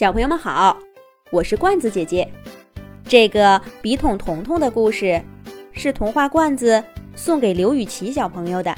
[0.00, 0.78] 小朋友们好，
[1.30, 2.26] 我是罐子姐姐。
[3.06, 5.20] 这个笔筒彤彤的故事
[5.74, 6.82] 是童话罐子
[7.14, 8.74] 送给刘雨琪小朋友的。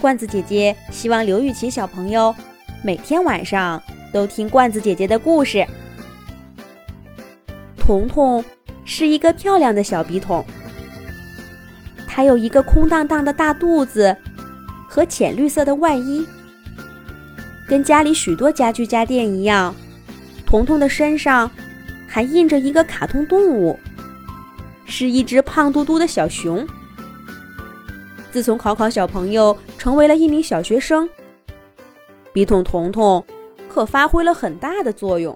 [0.00, 2.34] 罐子姐姐希望刘雨琪小朋友
[2.82, 3.78] 每天晚上
[4.10, 5.66] 都听罐子姐姐的故事。
[7.76, 8.42] 彤彤
[8.86, 10.42] 是一个漂亮的小笔筒，
[12.08, 14.16] 它有一个空荡荡的大肚子
[14.88, 16.26] 和浅绿色的外衣，
[17.68, 19.74] 跟家里许多家具家电一样。
[20.52, 21.50] 彤彤的身上
[22.06, 23.74] 还印着一个卡通动物，
[24.84, 26.68] 是一只胖嘟嘟的小熊。
[28.30, 31.08] 自从考考小朋友成为了一名小学生，
[32.34, 33.24] 笔筒彤彤
[33.66, 35.34] 可发挥了很大的作用。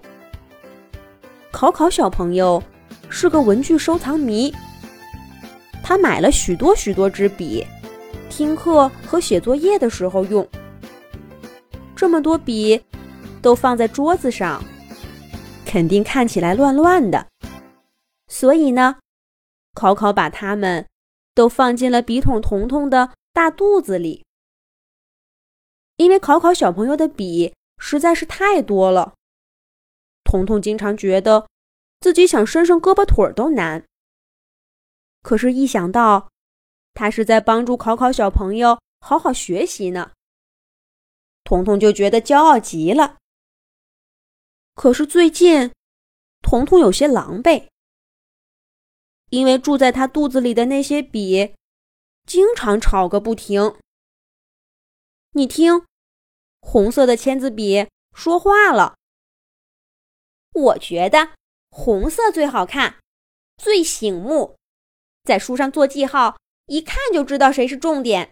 [1.49, 2.61] 考考小朋友
[3.09, 4.53] 是个文具收藏迷，
[5.81, 7.65] 他买了许多许多支笔，
[8.29, 10.47] 听课和写作业的时候用。
[11.95, 12.79] 这么多笔
[13.41, 14.63] 都放在桌子上。
[15.67, 17.27] 肯定看起来乱乱的，
[18.27, 18.97] 所以呢，
[19.73, 20.87] 考考把它们
[21.35, 24.25] 都放进了笔筒彤彤的大肚子里。
[25.97, 29.15] 因为考考小朋友的笔实在是太多了，
[30.23, 31.45] 彤彤经常觉得
[31.99, 33.83] 自己想伸伸胳膊腿儿都难。
[35.21, 36.29] 可是，一想到
[36.93, 40.11] 他是在帮助考考小朋友好好学习呢，
[41.43, 43.17] 彤彤就觉得骄傲极了。
[44.77, 45.71] 可是最近，
[46.43, 47.67] 彤彤有些狼狈，
[49.31, 51.55] 因为住在他肚子里的那些笔，
[52.27, 53.75] 经常吵个不停。
[55.31, 55.83] 你听，
[56.61, 58.95] 红色的签字笔说话了
[60.53, 61.31] ：“我觉得
[61.71, 62.99] 红色最好看，
[63.57, 64.57] 最醒目，
[65.23, 68.31] 在书上做记号，一看就知道谁是重点。”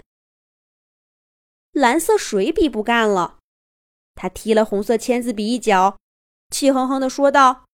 [1.73, 3.39] 蓝色水笔不干了，
[4.13, 5.97] 他踢了红色签字笔一脚。
[6.49, 7.65] 气哼哼地说道：“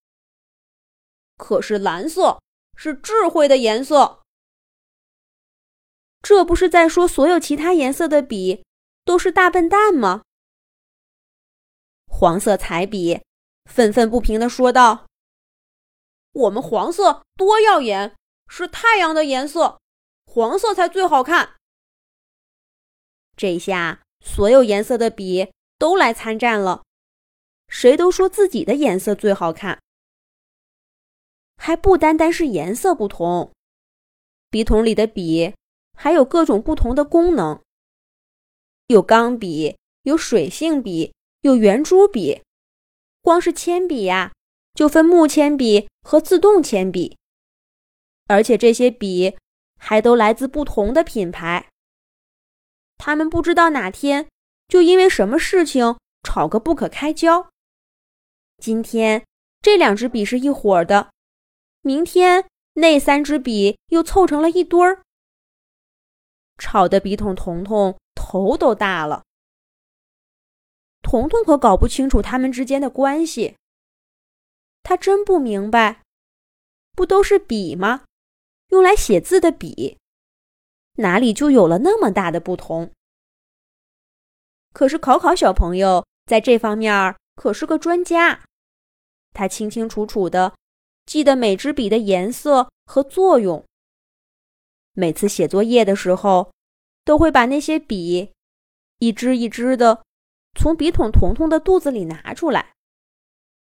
[1.37, 2.41] 可是蓝色
[2.75, 4.21] 是智慧的颜色，
[6.21, 8.63] 这不是在说所有其他颜色的笔
[9.05, 10.23] 都是大笨蛋吗？”
[12.07, 13.21] 黄色彩笔
[13.65, 15.05] 愤愤不平地说道
[16.33, 18.15] ：“我们黄色多耀眼，
[18.47, 19.79] 是太阳的颜色，
[20.25, 21.55] 黄色才最好看。”
[23.35, 26.83] 这下所有颜色的笔都来参战了。
[27.71, 29.79] 谁都说自己的颜色最好看，
[31.55, 33.53] 还不单单是颜色不同，
[34.49, 35.55] 笔筒里的笔
[35.95, 37.61] 还有各种不同的功能，
[38.87, 42.43] 有钢笔，有水性笔，有圆珠笔，
[43.21, 44.33] 光是铅笔呀，
[44.73, 47.17] 就分木铅笔和自动铅笔，
[48.27, 49.37] 而且这些笔
[49.79, 51.69] 还都来自不同的品牌。
[52.97, 54.27] 他们不知道哪天
[54.67, 57.50] 就因为什么事情吵个不可开交。
[58.61, 59.25] 今天
[59.63, 61.09] 这两支笔是一伙的，
[61.81, 65.01] 明天那三支笔又凑成了一堆儿，
[66.59, 69.23] 吵得笔筒彤彤头都大了。
[71.01, 73.55] 彤彤可搞不清楚他们之间的关系，
[74.83, 76.03] 他真不明白，
[76.91, 78.03] 不都是笔吗？
[78.67, 79.97] 用来写字的笔，
[80.97, 82.91] 哪里就有了那么大的不同？
[84.71, 88.43] 可是考考小朋友在这方面可是个专家。
[89.33, 90.53] 他清清楚楚的
[91.05, 93.65] 记得每支笔的颜色和作用。
[94.93, 96.51] 每次写作业的时候，
[97.05, 98.31] 都会把那些笔
[98.99, 100.03] 一支一支的
[100.55, 102.73] 从笔筒彤彤的肚子里拿出来，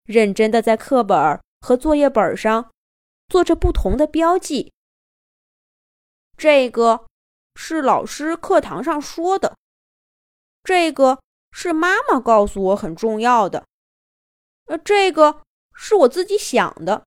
[0.04, 2.72] 认真的在课本和作业本上
[3.30, 4.74] 做着不同的标记。
[6.38, 7.08] 这个
[7.56, 9.56] 是老师课堂上说的，
[10.64, 11.22] 这个
[11.52, 13.66] 是妈妈告诉我很重要的，
[14.66, 15.42] 呃，这个。
[15.76, 17.04] 是我自己想的，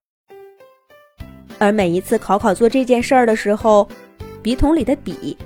[1.58, 3.88] 而每一次考考做这件事儿的时候，
[4.42, 5.36] 笔筒里的笔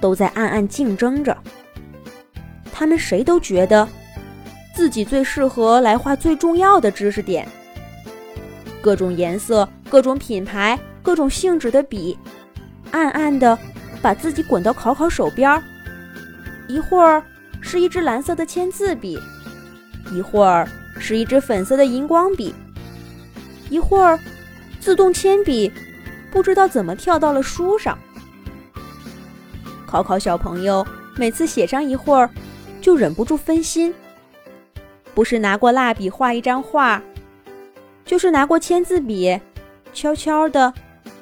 [0.00, 1.36] 都在暗暗竞争着。
[2.72, 3.86] 他们谁都觉得
[4.74, 7.46] 自己最适合来画最重要的知识点。
[8.80, 12.18] 各种颜色、各种品牌、各种性质的笔，
[12.90, 13.56] 暗暗的
[14.00, 15.62] 把自己滚到考考手边儿。
[16.68, 17.22] 一会儿
[17.60, 19.18] 是一支蓝色的签字笔，
[20.10, 20.66] 一会儿。
[21.02, 22.54] 是一支粉色的荧光笔，
[23.68, 24.18] 一会儿，
[24.78, 25.70] 自动铅笔
[26.30, 27.98] 不知道怎么跳到了书上。
[29.84, 32.30] 考考小朋友每次写上一会儿，
[32.80, 33.92] 就忍不住分心，
[35.12, 37.02] 不是拿过蜡笔画一张画，
[38.04, 39.38] 就是拿过签字笔，
[39.92, 40.72] 悄悄的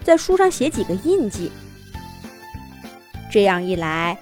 [0.04, 1.50] 在书上写几个印记。
[3.32, 4.18] 这样一来，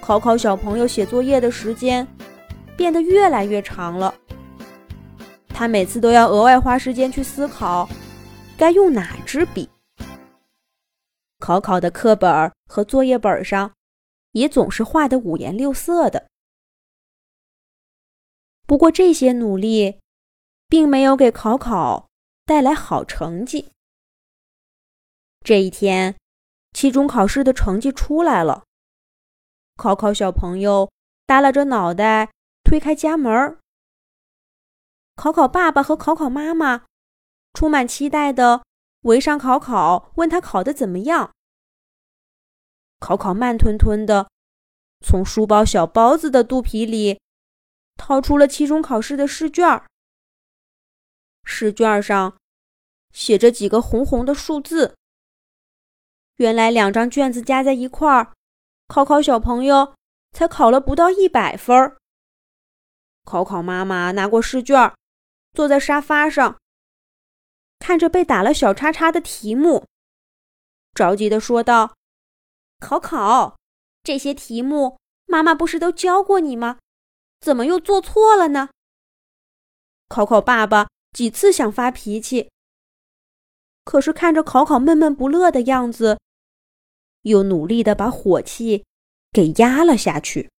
[0.00, 2.06] 考考小朋友写作业的时间
[2.76, 4.14] 变得越来越长了。
[5.56, 7.88] 他每次都要额外花时间去思考
[8.58, 9.66] 该用哪支笔。
[11.38, 13.72] 考考的课本和作业本上
[14.32, 16.26] 也总是画的五颜六色的。
[18.66, 19.98] 不过这些努力
[20.68, 22.06] 并没有给考考
[22.44, 23.70] 带来好成绩。
[25.42, 26.16] 这一天，
[26.74, 28.64] 期中考试的成绩出来了。
[29.76, 30.90] 考考小朋友
[31.26, 32.30] 耷拉着脑袋
[32.62, 33.56] 推开家门，
[35.16, 36.84] 考考爸爸和考考妈妈
[37.54, 38.62] 充满期待的
[39.00, 41.32] 围上考考，问他考的怎么样。
[43.00, 44.28] 考考慢吞吞的
[45.00, 47.20] 从书包小包子的肚皮里
[47.96, 49.82] 掏出了期中考试的试卷
[51.44, 52.36] 试卷上
[53.12, 54.94] 写着几个红红的数字。
[56.36, 58.34] 原来两张卷子加在一块儿，
[58.88, 59.94] 考考小朋友
[60.32, 61.96] 才考了不到一百分儿。
[63.24, 64.92] 考考妈妈拿过试卷，
[65.56, 66.60] 坐在沙发上，
[67.78, 69.86] 看着被打了小叉叉的题目，
[70.92, 71.96] 着急的说道
[72.78, 73.56] ：“考考，
[74.04, 76.78] 这些题目妈妈不是都教过你吗？
[77.40, 78.68] 怎么又做错了呢？”
[80.08, 82.50] 考考爸爸几次想发脾气，
[83.82, 86.18] 可是看着考考闷闷不乐的样子。
[87.22, 88.84] 又努力的把火气
[89.32, 90.50] 给压了下去。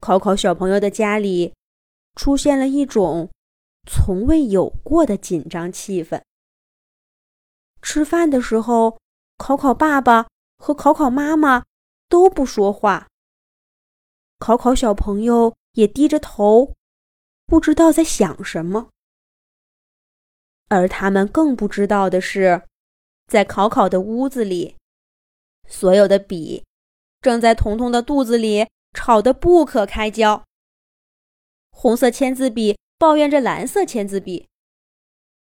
[0.00, 1.54] 考考小朋友的家里
[2.16, 3.30] 出现了一种
[3.88, 6.20] 从未有过的紧张气氛。
[7.80, 8.98] 吃饭的时候，
[9.36, 10.26] 考考爸爸
[10.58, 11.64] 和考考妈妈
[12.08, 13.06] 都不说话。
[14.38, 16.74] 考考小朋友也低着头，
[17.46, 18.88] 不知道在想什么。
[20.68, 22.62] 而他们更不知道的是，
[23.28, 24.74] 在考考的屋子里。
[25.68, 26.64] 所有的笔
[27.20, 30.45] 正在彤彤的肚子里吵得不可开交。
[31.78, 34.48] 红色签字笔抱怨着蓝色签字笔：“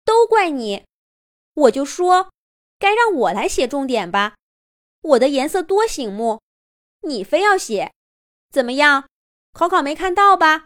[0.04, 0.84] 都怪你！
[1.54, 2.32] 我就说
[2.80, 4.36] 该让我来写重点吧，
[5.02, 6.42] 我的颜色多醒目，
[7.02, 7.94] 你非要写，
[8.50, 9.08] 怎么样？
[9.54, 10.66] 考考没看到吧？”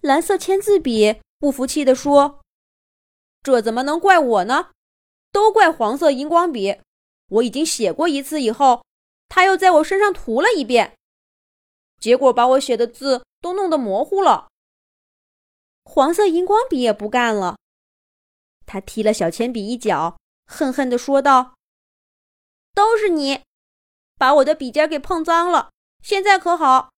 [0.00, 2.42] 蓝色签字笔不服气地说
[3.42, 4.70] ：“这怎么能怪我呢？
[5.32, 6.80] 都怪黄色荧光笔。”
[7.28, 8.84] 我已经写过一次，以后
[9.28, 10.96] 他又在我身上涂了一遍，
[12.00, 14.48] 结果把我写的字都弄得模糊了。
[15.84, 17.56] 黄色荧光笔也不干了，
[18.66, 21.54] 他踢了小铅笔一脚，恨恨地说道
[22.74, 23.42] ：“都是你，
[24.16, 25.70] 把我的笔尖给碰脏了。
[26.02, 26.90] 现在可好，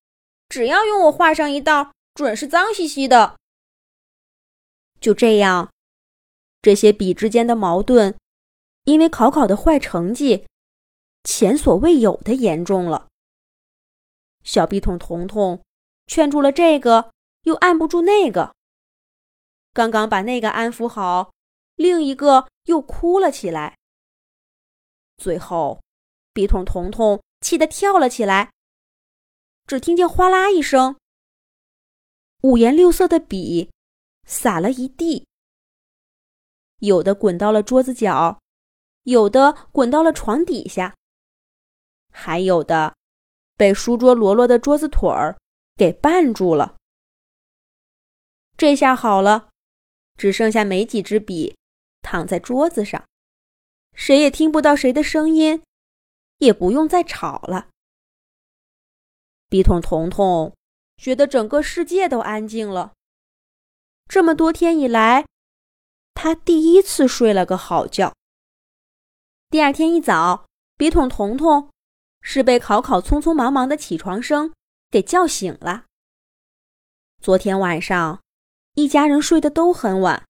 [0.48, 3.36] 只要用我画上一道，准是脏兮兮的。”
[5.00, 5.70] 就这样，
[6.62, 8.16] 这些笔之间的矛盾。
[8.84, 10.46] 因为考考的坏成绩，
[11.24, 13.08] 前所未有的严重了。
[14.46, 15.60] 小笔筒彤彤
[16.06, 17.12] 劝住了这个，
[17.42, 18.54] 又按不住那个。
[19.72, 21.32] 刚刚把那个安抚好，
[21.74, 23.76] 另一个又哭了起来。
[25.16, 25.82] 最后，
[26.32, 28.52] 笔筒彤彤气得跳了起来。
[29.66, 30.96] 只听见哗啦一声，
[32.42, 33.68] 五颜六色的笔
[34.24, 35.26] 洒了一地，
[36.78, 38.38] 有的滚到了桌子角。
[39.02, 40.94] 有的滚到了床底下，
[42.10, 42.96] 还有的
[43.56, 45.36] 被书桌罗罗的桌子腿儿
[45.76, 46.76] 给绊住了。
[48.56, 49.48] 这下好了，
[50.16, 51.56] 只剩下没几支笔
[52.02, 53.04] 躺在桌子上，
[53.94, 55.62] 谁也听不到谁的声音，
[56.38, 57.68] 也不用再吵了。
[59.48, 60.54] 笔筒彤彤
[60.96, 62.92] 觉得整个世界都安静了。
[64.08, 65.26] 这么多天以来，
[66.14, 68.14] 他第一次睡了个好觉。
[69.50, 71.70] 第二天一早，笔筒彤彤
[72.28, 74.52] 是被考考匆匆忙忙的起床声
[74.90, 75.84] 给叫醒了。
[77.22, 78.20] 昨天晚上，
[78.74, 80.24] 一家人睡得都很晚。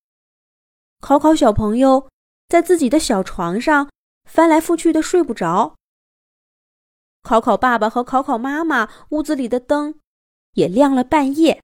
[1.01, 2.11] 考考小朋友
[2.51, 3.91] 在自己的小床上
[4.25, 5.75] 翻来覆去的睡不着。
[7.23, 9.99] 考考爸爸和考考妈妈屋子里的灯
[10.53, 11.63] 也亮了半夜，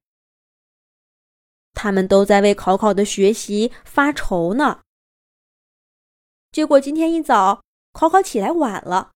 [1.75, 4.81] 他们都在为考考的学习发愁呢。
[6.51, 9.12] 结果今天一早，考考起来晚了，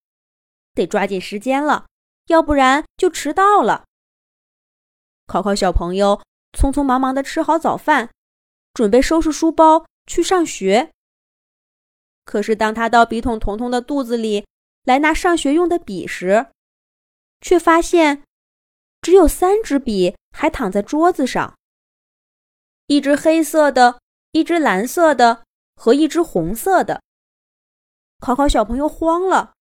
[0.77, 1.87] 得抓紧时间了，
[2.27, 3.83] 要不然就迟到了。
[5.25, 6.21] 考考小朋友
[6.53, 8.11] 匆匆忙忙的吃好早饭，
[8.73, 10.91] 准备收拾书包去上学。
[12.23, 14.45] 可是当他到笔筒彤彤的肚子里
[14.83, 16.47] 来拿上学用的笔时，
[17.41, 18.23] 却发现
[19.01, 21.57] 只有三支笔还躺在桌子上，
[22.87, 23.99] 一支黑色的，
[24.31, 25.43] 一支蓝色的
[25.75, 27.01] 和一支红色的。
[28.19, 29.53] 考考小朋友慌了，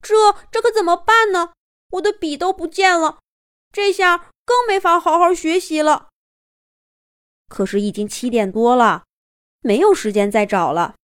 [0.00, 0.14] 这
[0.50, 1.52] 这可怎么办呢？
[1.90, 3.18] 我的笔都不见了，
[3.72, 6.08] 这下更没法好好学习了。
[7.48, 9.04] 可是已经七点多了，
[9.60, 10.96] 没有时间再找了。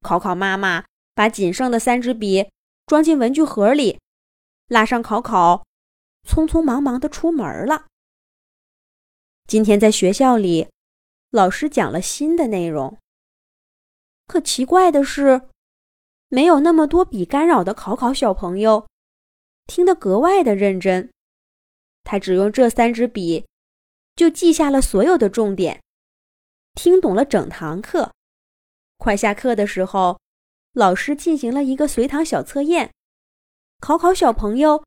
[0.00, 2.50] 考考妈妈把仅剩的三支笔
[2.86, 4.00] 装进文具盒里，
[4.68, 5.66] 拉上考考，
[6.26, 7.86] 匆匆忙忙的出门了。
[9.46, 10.68] 今天在学校里，
[11.30, 12.96] 老师讲了新的内容。
[14.26, 15.48] 可奇怪的是，
[16.32, 18.86] 没有那么多笔干扰的考考小朋友，
[19.66, 21.10] 听得格外的认真。
[22.04, 23.44] 他只用这三支笔，
[24.14, 25.82] 就记下了所有的重点，
[26.74, 28.12] 听懂了整堂课。
[28.96, 30.20] 快下课的时候，
[30.72, 32.92] 老师进行了一个随堂小测验，
[33.80, 34.84] 考考小朋友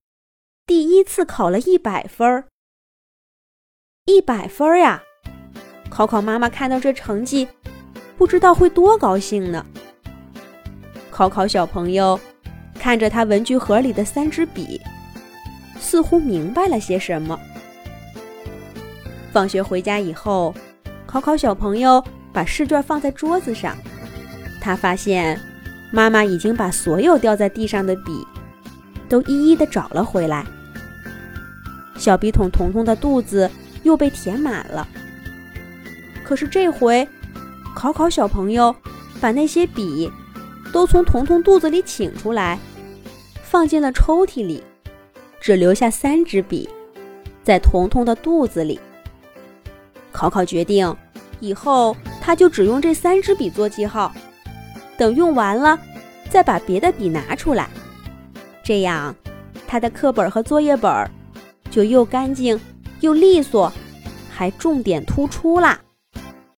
[0.65, 2.47] 第一次考了一百分儿。
[4.05, 5.03] 一百分儿呀！
[5.91, 7.45] 考考妈妈看到这成绩，
[8.17, 9.65] 不知道会多高兴呢。
[11.13, 12.20] 考考小朋友
[12.79, 14.82] 看着他文具盒里的三支笔，
[15.79, 17.39] 似乎明白了些什么。
[19.32, 20.55] 放学回家以后，
[21.05, 22.03] 考考小朋友
[22.34, 23.77] 把试卷放在桌子上，
[24.60, 25.39] 他发现
[25.91, 28.25] 妈妈已经把所有掉在地上的笔
[29.08, 30.43] 都一一的找了回来。
[31.96, 33.48] 小笔筒彤彤的肚子。
[33.84, 34.88] 又被填满了。
[36.24, 37.05] 可是这回，
[37.75, 38.74] 考考小朋友
[39.20, 40.10] 把那些笔
[40.73, 42.59] 都从彤彤肚子里请出来，
[43.43, 44.61] 放进了抽屉里，
[45.39, 46.67] 只留下三支笔
[47.43, 48.77] 在彤彤的肚子里。
[50.11, 50.93] 考考决定，
[51.39, 54.11] 以后他就只用这三支笔做记号，
[54.97, 55.79] 等用完了
[56.29, 57.69] 再把别的笔拿出来，
[58.63, 59.15] 这样
[59.67, 61.09] 他的课本和作业本
[61.71, 62.59] 就又干净。
[63.01, 63.69] 又利索，
[64.31, 65.77] 还重点突出啦。